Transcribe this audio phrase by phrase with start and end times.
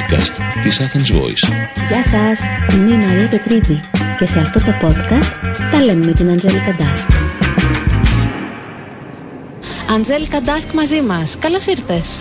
[0.00, 1.52] podcast της Athens Voice.
[1.88, 2.40] Γεια σας,
[2.72, 3.80] είμαι η Μαρία Πετρίδη
[4.18, 7.29] και σε αυτό το podcast τα λέμε με την Αντζέλικα Ντάσκ.
[9.94, 11.36] Αντζέλικα Ντάσκ μαζί μας.
[11.38, 12.20] Καλώς ήρθες.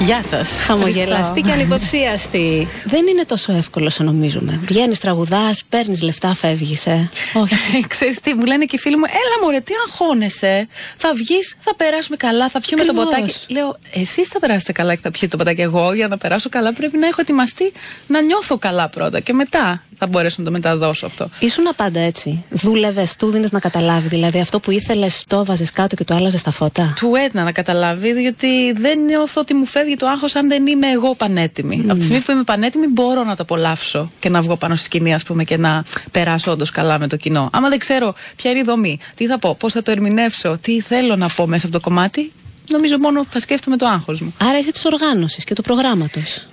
[0.00, 0.50] Γεια σας.
[0.66, 2.68] Χαμογελαστή και ανυποψίαστη.
[2.84, 4.60] Δεν είναι τόσο εύκολο όσο νομίζουμε.
[4.64, 6.86] Βγαίνεις, τραγουδάς, παίρνεις λεφτά, φεύγεις.
[6.86, 7.08] Ε.
[7.34, 7.54] Όχι.
[7.88, 10.68] Ξέρεις τι, μου λένε και οι φίλοι μου, Έλα μωρέ, τι αγχώνεσαι.
[10.96, 13.34] Θα βγεις, θα περάσουμε καλά, θα πιούμε το ποτάκι.
[13.48, 15.60] Λέω, Εσείς θα περάσετε καλά και θα πιείτε το ποτάκι.
[15.60, 17.72] Εγώ για να περάσω καλά πρέπει να έχω ετοιμαστεί
[18.06, 21.28] να νιώθω καλά πρώτα και μετά θα μπορέσω να το μεταδώσω αυτό.
[21.38, 22.44] Ήσουν πάντα έτσι.
[22.50, 24.08] Δούλευες, του δίνει να καταλάβει.
[24.08, 26.94] Δηλαδή αυτό που ήθελες, το βάζε κάτω και το άλλαζες τα φώτα.
[26.96, 30.90] Του έδινα να καταλάβει, διότι δεν νιώθω ότι μου φεύγει το άγχος αν δεν είμαι
[30.90, 31.84] εγώ πανέτοιμη.
[31.88, 34.84] Από τη στιγμή που είμαι πανέτοιμη, μπορώ να το απολαύσω και να βγω πάνω στη
[34.84, 37.50] σκηνή, ας πούμε, και να περάσω όντως καλά με το κοινό.
[37.52, 40.80] Άμα δεν ξέρω ποια είναι η δομή, τι θα πω, πώς θα το ερμηνεύσω, τι
[40.80, 42.32] θέλω να πω μέσα από το κομμάτι,
[42.68, 44.34] νομίζω μόνο θα σκέφτομαι το άγχος μου.
[44.40, 46.46] Άρα είσαι της οργάνωσης και του προγράμματος.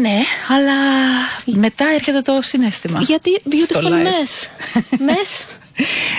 [0.00, 0.74] ναι, αλλά
[1.44, 3.00] μετά έρχεται το συνέστημα.
[3.00, 4.48] Γιατί beautiful mess.
[5.08, 5.46] mess.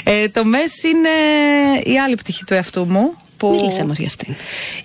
[0.04, 1.10] Ε, το mess είναι
[1.84, 3.18] η άλλη πτυχή του εαυτού μου
[3.48, 3.56] που...
[3.56, 4.36] Μίλησε μας για αυτή.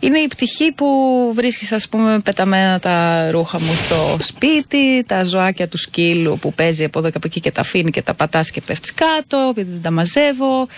[0.00, 0.86] Είναι η πτυχή που
[1.34, 6.84] βρίσκεις ας πούμε πεταμένα τα ρούχα μου στο σπίτι, τα ζωάκια του σκύλου που παίζει
[6.84, 9.70] από εδώ και από εκεί και τα αφήνει και τα πατάς και πέφτεις κάτω, επειδή
[9.70, 10.68] δεν τα μαζεύω.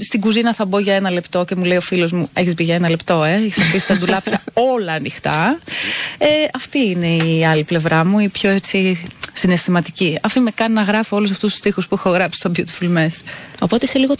[0.00, 2.64] Στην κουζίνα θα μπω για ένα λεπτό και μου λέει ο φίλος μου, έχεις μπει
[2.64, 4.42] για ένα λεπτό ε, έχεις αφήσει τα ντουλάπια
[4.74, 5.58] όλα ανοιχτά.
[6.18, 10.18] Ε, αυτή είναι η άλλη πλευρά μου, η πιο έτσι συναισθηματική.
[10.22, 13.22] Αυτή με κάνει να γράφω όλους αυτούς τους στίχους που έχω γράψει στο Beautiful Mess.
[13.60, 14.14] Οπότε είσαι λίγο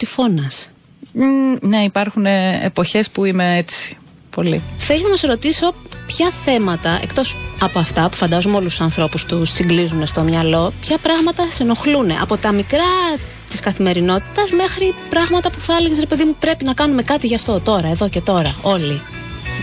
[1.19, 3.97] τυφώνας ναι, υπάρχουν ε, εποχές που είμαι έτσι.
[4.29, 4.61] Πολύ.
[4.77, 5.73] Θέλω να σε ρωτήσω
[6.05, 10.97] ποια θέματα, εκτός από αυτά που φαντάζομαι όλους τους ανθρώπους τους συγκλίζουν στο μυαλό, ποια
[10.97, 12.83] πράγματα σε ενοχλούν από τα μικρά
[13.49, 17.35] της καθημερινότητας μέχρι πράγματα που θα έλεγες ρε παιδί μου πρέπει να κάνουμε κάτι γι'
[17.35, 19.01] αυτό τώρα, εδώ και τώρα, όλοι.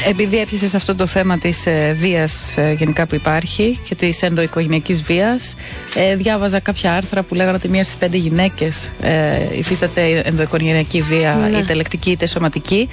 [0.04, 5.02] Επειδή έπιασες αυτό το θέμα της ε, βίας ε, γενικά που υπάρχει και της ενδοοικογενειακής
[5.02, 5.56] βίας,
[5.94, 11.34] ε, διάβαζα κάποια άρθρα που λέγανε ότι μία στις πέντε γυναίκες ε, υφίσταται ενδοοικογενειακή βία,
[11.50, 11.58] ναι.
[11.58, 12.88] είτε λεκτική είτε σωματική.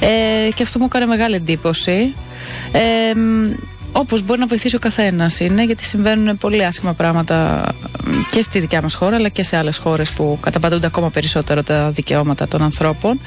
[0.00, 2.14] Ε, και αυτό μου έκανε μεγάλη εντύπωση.
[3.94, 7.64] Ε, Όπως μπορεί να βοηθήσει ο καθένας είναι, γιατί συμβαίνουν πολύ άσχημα πράγματα
[8.30, 11.90] και στη δικιά μας χώρα, αλλά και σε άλλες χώρες που καταπατούνται ακόμα περισσότερο τα
[11.90, 13.20] δικαιώματα των ανθρώπων.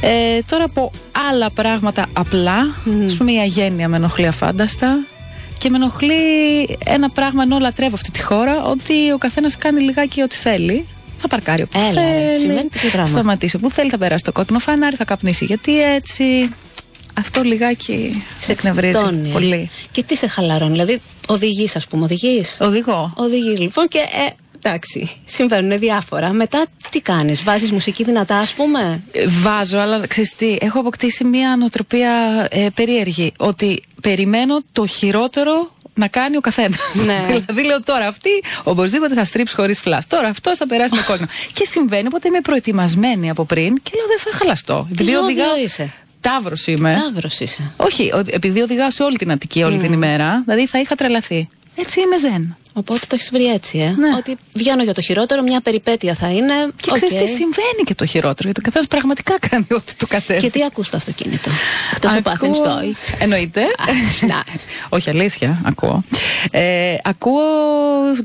[0.00, 0.92] Ε, τώρα από
[1.30, 2.90] άλλα πράγματα απλά, mm.
[3.06, 5.06] ας πούμε, η αγένεια με ενοχλεί αφάνταστα.
[5.58, 6.14] Και με ενοχλεί
[6.84, 10.86] ένα πράγμα ενώ λατρεύω αυτή τη χώρα, ότι ο καθένας κάνει λιγάκι ό,τι θέλει.
[11.16, 12.68] Θα παρκάρει όπου Έλα, θέλει.
[12.90, 16.24] Θα σταματήσει όπου θέλει, θα περάσει το κόκκινο φανάρι, θα καπνίσει γιατί έτσι.
[17.18, 19.70] Αυτό λιγάκι σε εκνευρίζει πολύ.
[19.90, 23.12] Και τι σε χαλαρώνει, δηλαδή οδηγείς, ας πούμε, οδηγείς; Οδηγώ.
[23.16, 24.30] Οδηγείς λοιπόν και ε,
[24.62, 26.32] εντάξει, συμβαίνουν διάφορα.
[26.32, 31.24] Μετά τι κάνεις, βάζεις μουσική δυνατά, ας πούμε; Ε, βάζω, αλλά ξέρεις τι, έχω αποκτήσει
[31.24, 33.32] μια νοοτροπία ε, περίεργη.
[33.36, 36.78] Ότι περιμένω το χειρότερο να κάνει ο καθένας.
[37.06, 37.26] Ναι.
[37.28, 38.30] δηλαδή λέω τώρα αυτή
[38.62, 40.06] οπωσδήποτε θα στρίψει χωρίς φλάς.
[40.06, 41.28] Τώρα αυτό θα περάσει με κόκκινο.
[41.52, 44.88] και συμβαίνει, οπότε είμαι προετοιμασμένη από πριν και λέω δεν θα χαλαστώ.
[44.96, 45.56] Τι οδηγάω...
[45.64, 45.92] είσαι;
[46.22, 47.00] Ταύρο είμαι.
[47.02, 47.72] Ταύρο είσαι.
[47.76, 49.80] Όχι, επειδή οδηγάω σε όλη την Αττική όλη mm.
[49.80, 51.48] την ημέρα, δηλαδή θα είχα τρελαθεί.
[51.74, 52.56] Έτσι είμαι ζεν.
[52.72, 53.94] Οπότε το έχεις βρει έτσι, ε.
[53.98, 54.08] Ναι.
[54.16, 56.54] Ότι βγαίνω για το χειρότερο, μια περιπέτεια θα είναι.
[56.76, 56.94] Και okay.
[56.94, 58.42] ξέρει τι συμβαίνει και το χειρότερο.
[58.42, 60.40] Γιατί ο καθένας πραγματικά κάνει ό,τι του κατέβει.
[60.40, 61.50] Και τι ακούς στο αυτοκίνητο.
[61.92, 63.14] Εκτός από Athens Voice.
[63.18, 63.62] Εννοείται.
[64.96, 66.04] Όχι, αλήθεια, ακούω.
[66.50, 67.42] Ε, ακούω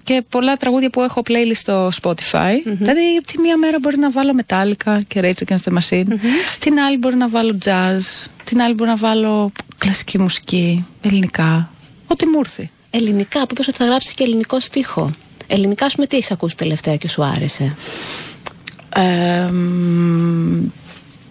[0.03, 2.53] και πολλά τραγούδια που έχω playlist στο Spotify.
[2.63, 6.07] Δηλαδή, τη μία μέρα μπορεί να βάλω Metallica και Rage Against the Machine.
[6.59, 8.27] Την άλλη μπορεί να βάλω jazz.
[8.43, 11.71] Την άλλη μπορεί να βάλω κλασική μουσική, ελληνικά.
[12.07, 15.15] Ό,τι μου έρθει ελληνικά, που είπες ότι θα γράψει και ελληνικό στίχο.
[15.47, 17.75] Ελληνικά, ας πούμε, τι έχεις ακούσει τελευταία και σου άρεσε;
[18.89, 19.49] Ε,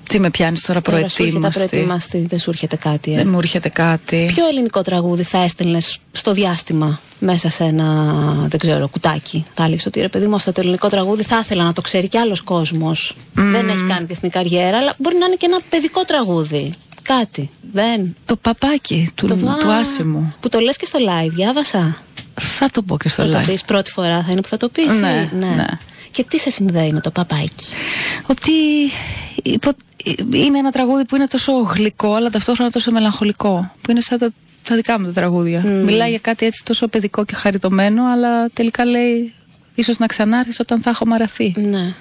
[0.08, 3.12] τι με πιάνεις τώρα, προετοίμαστη; προετοίμαστη, δεν σου έρχεται κάτι.
[3.12, 4.30] Ε; Δεν μου έρχεται κάτι.
[4.34, 8.14] Ποιο ελληνικό τραγούδι θα έστελνες στο διάστημα μέσα σε ένα,
[8.48, 11.64] δεν ξέρω, κουτάκι; Θα έλεγες ότι ρε παιδί μου, αυτό το ελληνικό τραγούδι θα ήθελα
[11.64, 13.16] να το ξέρει κι άλλος κόσμος.
[13.32, 16.72] Δεν έχει κάνει διεθνή καριέρα, αλλά μπορεί να είναι και ένα παιδικό τραγούδι
[17.06, 17.50] κάτι.
[17.72, 18.16] Δεν.
[18.24, 19.34] Το παπάκι του, το...
[19.60, 20.34] του άσημου.
[20.40, 21.96] Που το λες και στο live, διάβασα.
[22.40, 23.30] Θα το πω και στο live.
[23.30, 25.00] Θα το πεις πρώτη φορά, θα είναι που θα το πεις.
[25.00, 25.66] Ναι, ναι, ναι.
[26.10, 27.66] Και τι σε συνδέει με το παπάκι;
[28.26, 28.52] Ότι
[30.32, 33.72] είναι ένα τραγούδι που είναι τόσο γλυκό, αλλά ταυτόχρονα τόσο μελαγχολικό.
[33.82, 34.30] Που είναι σαν τα,
[34.68, 35.62] τα δικά μου τα τραγούδια.
[35.62, 35.84] Mm.
[35.84, 39.34] Μιλάει για κάτι έτσι τόσο παιδικό και χαριτωμένο, αλλά τελικά λέει
[39.74, 41.54] ίσως να ξανάρθεις όταν θα έχω μαραθεί.
[41.56, 41.94] Ναι.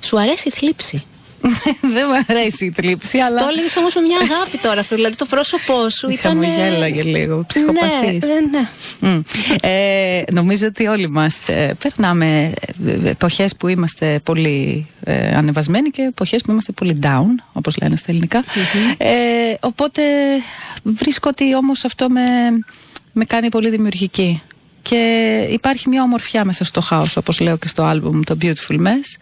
[0.00, 1.04] Σου αρέσει η θλίψη;
[1.94, 3.40] Δεν μου αρέσει η θλίψη, αλλά.
[3.40, 4.94] Το έλεγες όμως με μια αγάπη τώρα αυτό.
[4.94, 6.42] Δηλαδή το πρόσωπό σου ήταν.
[6.42, 7.44] Χαμογέλαγε λίγο.
[7.46, 8.28] Ψυχοπαθής.
[8.28, 8.60] Ναι,
[9.08, 9.10] ναι.
[9.10, 9.20] ναι.
[9.60, 12.52] Ε, νομίζω ότι όλοι μας ε, περνάμε
[13.04, 18.10] εποχές που είμαστε πολύ ε, ανεβασμένοι και εποχές που είμαστε πολύ down, όπως λένε στα
[18.10, 18.44] ελληνικα
[18.96, 19.08] Ε,
[19.60, 20.02] οπότε
[20.82, 22.22] βρίσκω ότι όμως αυτό με
[23.18, 24.42] με κάνει πολύ δημιουργική.
[24.82, 24.96] Και
[25.50, 29.16] υπάρχει μια ομορφιά μέσα στο χάος, όπως λέω και στο άλμπουμ το Beautiful Mess.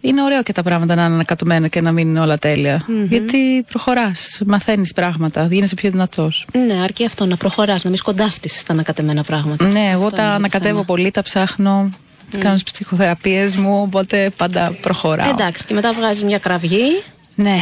[0.00, 2.84] Είναι ωραίο και τα πράγματα να είναι ανακατωμένα και να μην είναι όλα τέλεια.
[3.08, 6.46] Γιατί προχωράς, μαθαίνεις πράγματα, γίνεσαι πιο δυνατός.
[6.66, 9.64] Ναι, αρκεί αυτό να προχωράς, να μην σκοντάφτει στα ανακατεμένα πράγματα.
[9.66, 10.84] Ναι, εγώ Αυτό τα είναι το ανακατεύω θέμα.
[10.84, 11.90] πολύ, τα ψάχνω.
[12.38, 15.30] Κάνω τι ψυχοθεραπείες μου, οπότε πάντα προχωράω.
[15.30, 17.02] Εντάξει, και μετά βγάζεις μια κραυγή.
[17.34, 17.56] Ναι,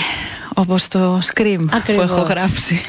[0.54, 2.04] όπως το Scream που Ακριβώς.
[2.04, 2.82] έχω γράψει.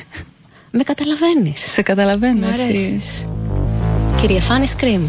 [0.72, 1.60] Με καταλαβαίνεις.
[1.72, 2.64] Σε καταλαβαίνω, Μ' έτσι.
[2.64, 3.26] αρέσεις.
[4.22, 5.02] Κύριε Φάνη Σκριμ.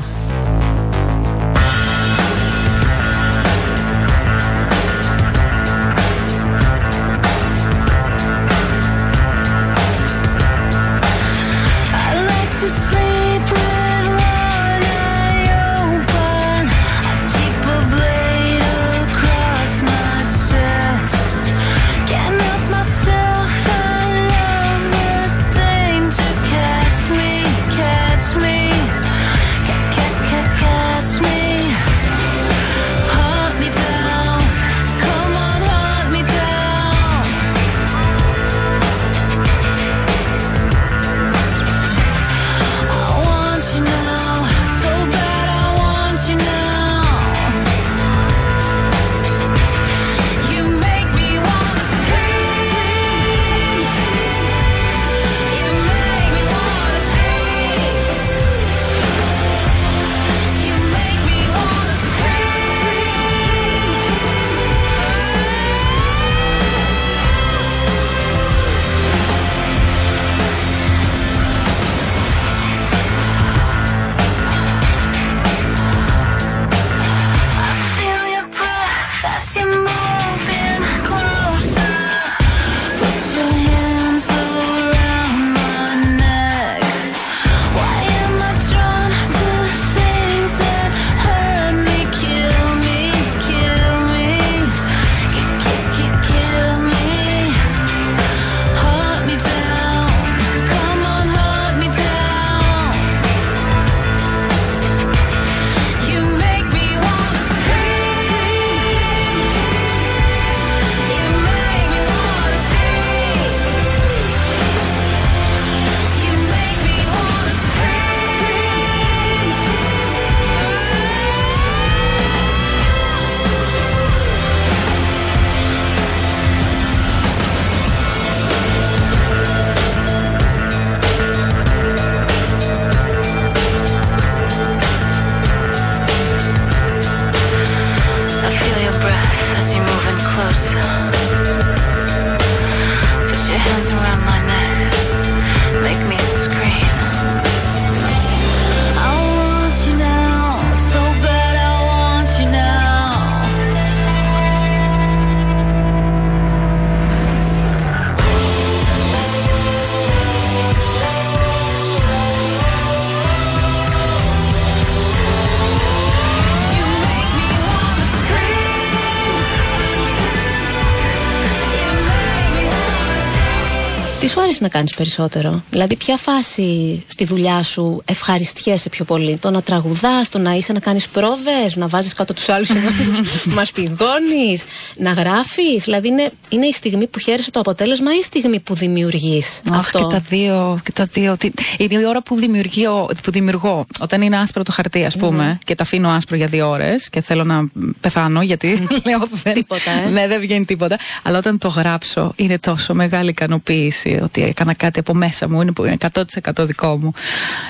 [174.39, 179.51] Σου αρέσει να κάνεις περισσότερο, Δηλαδή, ποια φάση στη δουλειά σου ευχαριστιέσαι πιο πολύ, Το
[179.51, 183.23] να τραγουδάς, το να είσαι να κάνεις πρόβες, να βάζεις κάτω τους άλλους και να
[183.23, 184.63] τους μαστιγώνεις,
[184.97, 188.75] να γράφεις; Δηλαδή, είναι, είναι η στιγμή που χαίρεσαι το αποτέλεσμα ή η στιγμή που
[188.75, 190.81] δημιουργείς Αχ, αυτό; και τα δύο.
[190.85, 191.37] Και τα δύο.
[191.37, 193.87] Τι- Είναι η ώρα που, δημιουργώ, που δημιουργώ.
[194.01, 197.21] Όταν είναι άσπρο το χαρτί, ας πούμε, και τα αφήνω άσπρο για δύο ώρες και
[197.21, 197.65] θέλω να
[198.01, 199.55] πεθάνω, γιατί λέω δεν.
[199.55, 200.09] Τίποτα, ε.
[200.11, 200.97] Ναι, δεν βγαίνει τίποτα.
[201.23, 205.61] Αλλά όταν το γράψω, είναι τόσο μεγάλη ικανοποίηση ότι έκανα κάτι από μέσα μου.
[205.61, 206.23] Είναι που είναι 100%
[206.59, 207.13] δικό μου.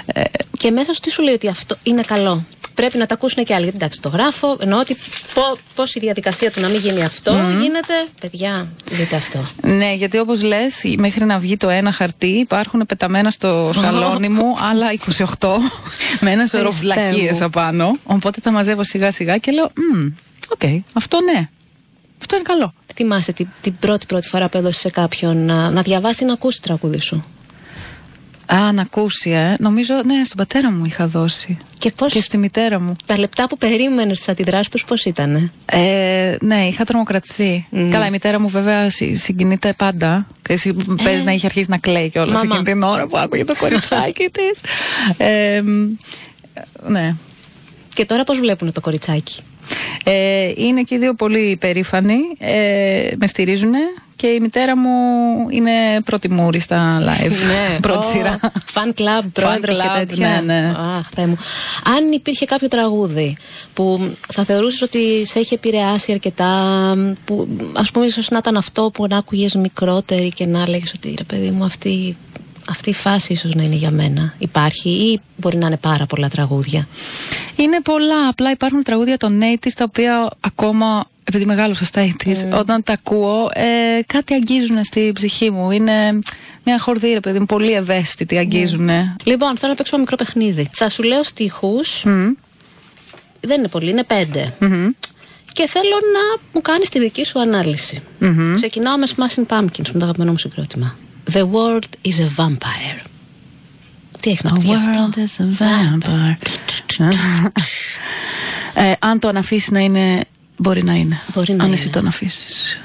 [0.06, 0.22] Ε,
[0.58, 3.54] Και μέσα σου τι σου λέει ότι αυτό είναι καλό; Πρέπει να τα ακούσουν και
[3.54, 3.62] άλλοι.
[3.62, 4.56] Γιατί εντάξει, το γράφω.
[4.60, 4.96] Εννοώ ότι
[5.74, 7.94] πώς η διαδικασία του να μην γίνει αυτό γίνεται.
[8.20, 9.42] Παιδιά, δείτε αυτό.
[9.62, 14.44] Ναι, γιατί όπως λες, μέχρι να βγει το ένα χαρτί υπάρχουν πεταμένα στο σαλόνι μου
[14.70, 14.86] άλλα
[15.38, 15.48] 28
[16.20, 17.44] με ένα σωρό Χριστέ βλακίες μου.
[17.44, 17.96] απάνω.
[18.04, 20.06] Οπότε τα μαζεύω σιγά σιγά και λέω, Μμ,
[20.48, 21.48] οκ, αυτό ναι.
[22.20, 22.72] Αυτό είναι καλό.
[22.94, 26.32] Θυμάσαι την, την πρώτη πρώτη φορά που έδωσε σε κάποιον να, να διαβάσει ή να
[26.32, 27.24] ακούσει τραγούδι σου;
[28.46, 29.54] Α, να ακούσει, ε.
[29.58, 31.56] Νομίζω, ναι, στον πατέρα μου είχα δώσει.
[31.78, 32.96] Και πώς; Και στη μητέρα μου.
[33.06, 35.52] Τα λεπτά που περίμενες τις αντιδράσεις τους, πώς ήταν.
[35.66, 37.66] Ε, ναι, είχα τρομοκρατηθεί.
[37.70, 37.90] Μμ.
[37.90, 40.26] Καλά, η μητέρα μου βέβαια συ- συγκινείται πάντα.
[40.42, 42.54] Και εσύ παίζει να είχε αρχίσει να κλαίει κιόλας Μαμά.
[42.54, 44.60] εκείνη την ώρα που άκουγε το κοριτσάκι της.
[45.16, 45.88] Ε, μ,
[46.86, 47.14] ναι.
[47.94, 49.40] Και τώρα πώς βλέπουν το κοριτσάκι;
[50.04, 52.16] Ε, είναι και οι δύο πολύ περήφανοι.
[52.38, 53.72] Ε, με στηρίζουν
[54.16, 54.90] και η μητέρα μου
[55.50, 57.32] είναι πρώτη μούρη στα live.
[57.80, 58.40] πρώτη Ω, σειρά.
[58.74, 60.42] Fan club, πρόεδρος και club, τέτοια.
[60.44, 60.74] ναι, ναι.
[60.98, 61.36] Αχ, Θεέ μου.
[61.96, 63.36] Αν υπήρχε κάποιο τραγούδι
[63.74, 66.94] που θα θεωρούσες ότι σε έχει επηρεάσει αρκετά,
[67.24, 71.14] που ας πούμε ίσως να ήταν αυτό που να άκουγες μικρότερη και να έλεγες ότι
[71.18, 72.16] ρε παιδί μου, αυτή,
[72.68, 74.34] αυτή η φάση ίσως να είναι για μένα.
[74.38, 76.88] Υπάρχει ή μπορεί να είναι πάρα πολλά τραγούδια.
[77.56, 78.28] Είναι πολλά.
[78.28, 83.50] Απλά υπάρχουν τραγούδια των 80's τα οποία ακόμα, επειδή μεγάλωσα στα 80's, όταν τα ακούω,
[83.52, 85.70] ε, κάτι αγγίζουν στη ψυχή μου.
[85.70, 86.18] Είναι
[86.64, 88.88] μια χορδή, ρε παιδί μου, πολύ ευαίσθητη, αγγίζουν.
[89.24, 90.68] Λοιπόν, θέλω να παίξουμε ένα μικρό παιχνίδι.
[90.72, 92.02] Θα σου λέω στίχους.
[93.40, 94.52] Δεν είναι πολύ, είναι πέντε.
[95.52, 98.02] Και θέλω να μου κάνεις τη δική σου ανάλυση.
[98.54, 100.96] Ξεκινάω με Smashing Pumpkins, με το αγαπημένο μου συγκρότημα.
[101.32, 103.04] The world is a vampire.
[104.20, 106.36] Τι έχεις να πεις γι' αυτό; is a vampire.
[108.74, 110.24] ε, αν το αφήσει να είναι,
[110.56, 111.20] μπορεί να είναι.
[111.34, 111.78] Μπορεί να αν είναι.
[111.78, 112.80] εσύ το αφήσει.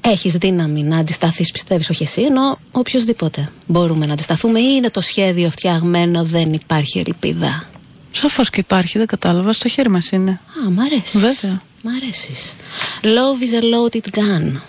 [0.00, 3.50] Έχεις δύναμη να αντισταθείς, πιστεύεις, όχι εσύ, ενώ οποιοδήποτε.
[3.66, 7.62] Μπορούμε να αντισταθούμε ή είναι το σχέδιο φτιαγμένο, δεν υπάρχει ελπίδα.
[8.12, 9.52] Σαφώς και υπάρχει, δεν κατάλαβα.
[9.52, 10.30] Στο χέρι μας είναι.
[10.30, 11.20] Α, μ' αρέσεις.
[11.20, 11.62] Βέβαια.
[11.82, 12.52] Μ' αρέσεις.
[13.02, 14.60] Love is a loaded gun.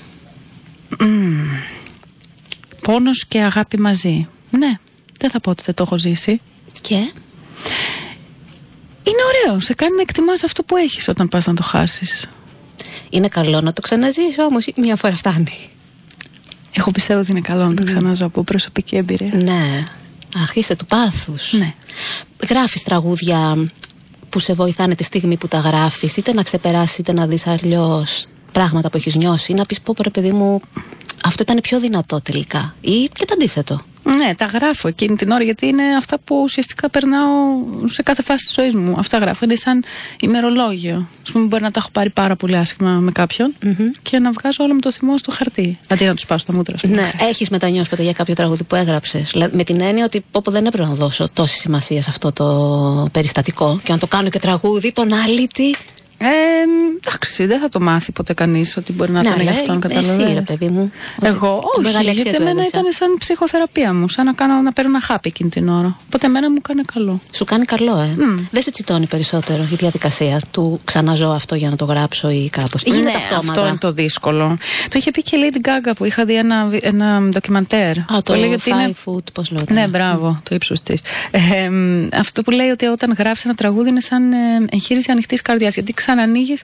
[2.83, 4.27] Πόνος και αγάπη μαζί.
[4.51, 4.79] Ναι,
[5.19, 6.41] δεν θα πω ότι δεν το έχω ζήσει.
[6.81, 6.95] Και;
[9.03, 9.59] Είναι ωραίο.
[9.59, 12.29] Σε κάνει να εκτιμάς αυτό που έχεις όταν πας να το χάσεις.
[13.09, 15.69] Είναι καλό να το ξαναζήσει όμως, μία φορά φτάνει.
[16.71, 19.31] Εγώ πιστεύω ότι είναι καλό να το ξαναζώ από προσωπική εμπειρία.
[19.33, 19.87] Ναι.
[20.43, 21.53] Αχ, είσαι του πάθους.
[21.53, 21.73] Ναι.
[22.49, 23.69] Γράφεις τραγούδια
[24.29, 28.25] που σε βοηθάνε τη στιγμή που τα γράφεις, είτε να ξεπεράσεις, είτε να δεις αλλιώς
[28.51, 30.61] πράγματα που έχεις νιώσει, ή να πεις πω, ρε παιδί μου,
[31.25, 32.75] αυτό ήταν πιο δυνατό τελικά.
[32.81, 33.81] Ή και το αντίθετο.
[34.05, 37.29] Ναι, τα γράφω εκείνη την ώρα γιατί είναι αυτά που ουσιαστικά περνάω
[37.85, 38.95] σε κάθε φάση της ζωής μου.
[38.97, 39.45] Αυτά γράφω.
[39.45, 39.83] Είναι σαν
[40.19, 40.95] ημερολόγιο.
[41.29, 43.53] Α πούμε, μπορεί να τα έχω πάρει πάρα πολύ άσχημα με καποιον
[44.01, 45.79] και να βγάζω όλο με το θυμό στο χαρτί.
[45.89, 46.75] Αντί να τους πάω στα μούτρα.
[46.75, 47.27] ας πούμε, Ναι, ξέρεις.
[47.33, 50.65] έχεις μετανιώσει ποτέ για κάποιο τραγούδι που έγραψες; Με την έννοια ότι πω, πω, δεν
[50.65, 54.91] έπρεπε να δώσω τόση σημασία σε αυτό το περιστατικό και να το κάνω και τραγούδι,
[54.91, 55.75] τον αλήτη.
[56.25, 56.29] Ε,
[57.05, 59.81] εντάξει, δεν θα το μάθει ποτέ κανείς ότι μπορεί να ήταν Ναι, γι' αλλά αυτόν,
[59.83, 60.33] εσύ, κατάλαβες.
[60.35, 60.91] ρε παιδί μου.
[61.17, 62.79] ότι Εγώ, μεγάλη όχι, αξία γιατί του εμένα έδωσα.
[62.79, 65.97] ήταν σαν ψυχοθεραπεία μου, σαν να, κάνω, να παίρνω ένα χάπι εκείνη την ώρα.
[66.07, 67.19] Οπότε εμένα μου έκανε καλό.
[67.33, 68.15] Σου κάνει καλό, ε.
[68.51, 72.81] Δεν σε τσιτώνει περισσότερο η διαδικασία του ξαναζώ αυτό για να το γράψω ή κάπως.
[72.83, 73.51] Ή γίνεται ναι, αυτόματα.
[73.51, 74.57] αυτό είναι το δύσκολο.
[74.89, 77.97] Το είχε πει και η Lady Gaga που είχα δει ένα, βι- ένα ντοκιμαντέρ.
[77.97, 79.73] Α, που το έλεγε ότι five είναι- foot, πώς λέγεται.
[79.73, 81.01] Ναι, μπράβο, το ύψος της.
[81.31, 84.37] Ε, μ, αυτό που λέει ότι όταν γράφεις ένα τραγούδι είναι σαν ε,
[84.69, 85.73] εγχείρηση ανοιχτής καρδιάς.
[85.73, 86.57] Γιατί ξανανοίγει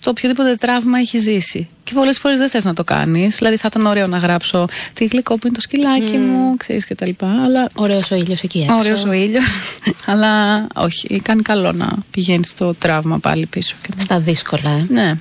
[0.00, 1.68] το οποιοδήποτε τραύμα έχει ζήσει.
[1.84, 3.36] Και πολλές φορές δεν θες να το κάνεις.
[3.36, 7.10] Δηλαδή, θα ήταν ωραίο να γράψω τη γλυκό που είναι το σκυλάκι μου, ξέρεις κτλ.
[7.44, 7.68] Αλλά.
[7.74, 8.76] Ωραίος ο ήλιος εκεί έξω.
[8.76, 9.44] Ωραίος ο ήλιος.
[10.10, 13.74] αλλά όχι, κάνει καλό να πηγαίνεις στο τραύμα πάλι πίσω.
[13.82, 13.88] Και...
[14.00, 14.86] Στα δύσκολα, ε.
[14.88, 15.14] Ναι.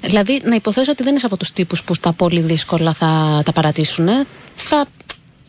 [0.00, 3.52] Δηλαδή, να υποθέσω ότι δεν είσαι από τους τύπους που στα πολύ δύσκολα θα τα
[3.52, 4.08] παρατήσουν.
[4.08, 4.26] ε.
[4.54, 4.86] Θα,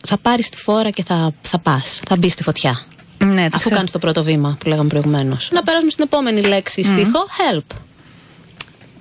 [0.06, 2.00] θα πάρεις τη φόρα και θα, θα πας.
[2.08, 2.84] Θα μπεις στη φωτιά.
[3.24, 3.74] Ναι, το Αφού ξέρω.
[3.76, 5.50] κάνεις το πρώτο βήμα που λέγαμε προηγουμένως.
[5.52, 6.82] Να περάσουμε στην επόμενη λέξη.
[6.82, 7.76] Στίχο, help.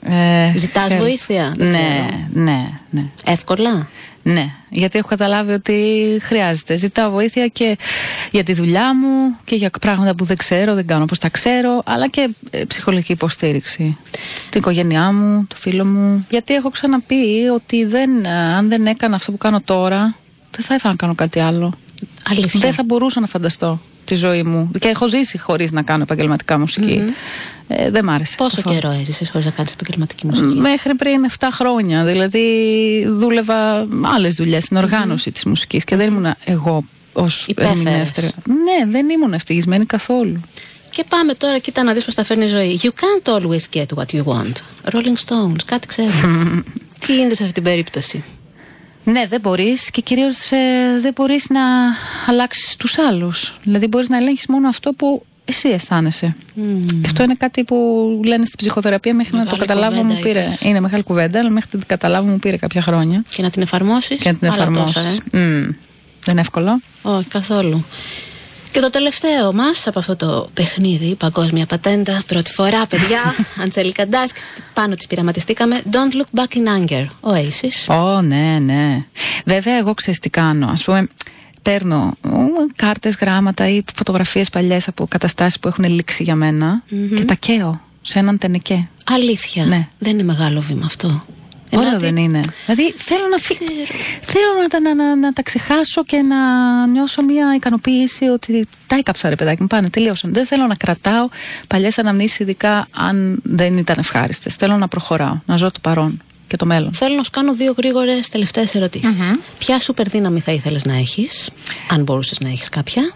[0.10, 2.44] Ε, Ζητάς ε, βοήθεια; Δεν Ναι, ξέρω.
[2.44, 3.04] ναι, ναι.
[3.26, 3.88] Εύκολα;
[4.24, 6.78] Ναι, γιατί έχω καταλάβει ότι χρειάζεται.
[6.78, 7.78] Ζητάω βοήθεια και
[8.32, 11.82] για τη δουλειά μου και για πράγματα που δεν ξέρω, δεν κάνω όπως τα ξέρω,
[11.86, 13.98] αλλά και ε, ψυχολογική υποστήριξη.
[14.50, 16.26] Την οικογένειά μου, το φίλο μου.
[16.30, 20.16] Γιατί έχω ξαναπεί ότι δεν, ε, αν δεν έκανα αυτό που κάνω τώρα,
[20.52, 21.74] δεν θα ήθελα να κάνω κάτι άλλο.
[22.30, 22.60] Αλήθεια.
[22.60, 24.72] Δεν θα μπορούσα να φανταστώ τη ζωή μου.
[24.80, 27.02] Και έχω ζήσει χωρίς να κάνω επαγγελματικά μουσική.
[27.68, 28.36] Ε, δεν μ' άρεσε.
[28.38, 28.80] Πόσο καθόλου.
[28.80, 32.04] καιρό έζησες χωρίς να κάνεις επαγγελματική μουσική; Μέχρι πριν 7 χρόνια.
[32.04, 32.46] Δηλαδή,
[33.10, 36.84] δούλευα άλλες δουλειές στην οργάνωση της μουσικής και δεν ήμουν εγώ
[37.14, 38.34] ως Υπέφερες.
[38.48, 40.42] Ναι, δεν ήμουν ευτυχισμένη καθόλου.
[40.90, 42.80] Και πάμε τώρα, κοίτα να δεις πώς τα φέρνει η ζωή.
[42.82, 44.54] You can't always get what you want.
[44.94, 46.10] Rolling Stones, κάτι ξέρω.
[47.06, 48.24] Τι γίνεται σε αυτή την περίπτωση;
[49.06, 50.50] Ναι, δεν μπορείς και κυρίως
[51.02, 51.62] δεν μπορείς να
[52.28, 53.54] αλλάξεις τους άλλους.
[53.64, 56.36] Δηλαδή, μπορείς να ελέγχεις μόνο αυτό που εσύ αισθάνεσαι.
[56.56, 57.76] Και αυτό είναι κάτι που
[58.26, 60.40] λένε στην ψυχοθεραπεία μέχρι να το Μεγάλη καταλάβω μου κουβέντα πήρε.
[60.42, 60.62] είπες.
[60.62, 63.24] Είναι μεγάλη κουβέντα, αλλά μέχρι να την καταλάβω μου πήρε κάποια χρόνια.
[63.30, 65.00] Και να την εφαρμόσεις; Και να την εφαρμόσω.
[65.00, 65.18] ε.
[65.32, 66.80] Δεν είναι εύκολο.
[67.02, 67.86] Όχι, καθόλου.
[68.74, 73.20] Και το τελευταίο μας από αυτό το παιχνίδι, παγκόσμια πατέντα, πρώτη φορά, παιδιά,
[73.64, 74.36] Αντζέλικα Ντάσκ,
[74.74, 75.82] πάνω της πειραματιστήκαμε.
[75.92, 77.06] Don't look back in anger.
[77.22, 77.96] Oasis.
[77.96, 79.06] Ω, ναι, ναι.
[79.46, 80.66] Βέβαια, εγώ ξέρεις τι κάνω.
[80.66, 81.08] Α πούμε,
[81.62, 82.14] παίρνω
[82.76, 86.84] κάρτες, γράμματα ή φωτογραφίες παλιές από καταστάσεις που έχουν λήξει για μενα
[87.16, 88.88] και τα καίω σε έναν τενεκέ.
[89.06, 89.66] Αλήθεια.
[89.66, 89.88] Ναι.
[90.00, 91.26] Δεν είναι μεγάλο βήμα αυτό.
[91.78, 92.40] Ωραίο Ενώ ότι- δεν είναι.
[92.66, 94.00] Δηλαδή θέλω να, φύ- Ξέρω.
[94.22, 96.38] θέλω να, τα- να, να, να τα ξεχάσω και να
[96.88, 100.34] νιώσω μια ικανοποίηση ότι τα έκαψα ρε παιδάκι μου, πάνε, τελείωσαν.
[100.34, 101.28] Δεν θέλω να κρατάω
[101.68, 104.56] παλιές αναμνήσεις, ειδικά αν δεν ήταν ευχάριστες.
[104.56, 106.22] Θέλω να προχωράω, να ζω το παρόν.
[106.48, 106.94] Και και το μέλλον.
[106.94, 108.76] Θέλω να σου κάνω δύο γρήγορες τελευταίες
[109.58, 111.50] Ποια σούπερ δύναμη θα ήθελες να έχεις,
[111.90, 113.12] αν μπορούσες να έχεις κάποια;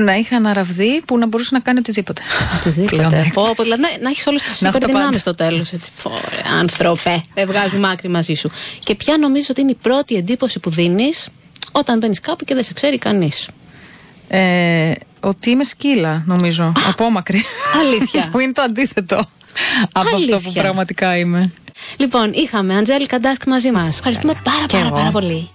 [0.00, 2.22] Να είχα ένα ραβδί που να μπορούσε να κάνει οτιδήποτε.
[2.56, 2.96] Οτιδήποτε.
[2.96, 3.30] Πλέον, ναι.
[3.32, 5.18] Πω, πω, δηλαδή, να, να έχεις όλες τις Να έχω σούπερ τα δυνάμει πάντα.
[5.18, 5.72] στο τέλος.
[6.02, 7.24] Ωραία, άνθρωπε.
[7.34, 8.50] Δεν βγάζει μάκρη μαζί σου.
[8.84, 11.28] Και ποια νομίζω ότι είναι η πρώτη εντύπωση που δίνεις
[11.72, 13.48] όταν μπαίνεις κάπου και δεν σε ξέρει κανείς.
[14.28, 16.72] Ε, ότι είμαι σκύλα, νομίζω.
[16.88, 17.44] Απόμακρη.
[17.80, 18.28] Αλήθεια.
[18.32, 19.16] που είναι το αντίθετο
[19.92, 20.62] από αυτό που Αλήθεια.
[20.62, 21.52] πραγματικά είμαι.
[21.96, 23.96] Λοιπόν, είχαμε Αντζέλη Καντάσκ μαζί μας.
[23.96, 24.96] Ευχαριστούμε πάρα, Και πάρα, εγώ.
[24.96, 25.48] πάρα πολύ.